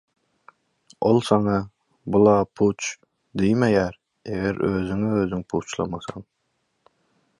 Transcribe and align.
Ol 1.09 1.19
saňa 1.27 1.57
«Bu-la 2.15 2.33
puç!» 2.59 2.89
diýmeýär, 3.41 4.01
eger 4.39 4.61
özüňözüňi 4.71 5.41
puçlamasaň. 5.55 6.27